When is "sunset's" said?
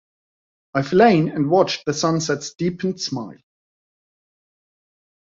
1.93-2.55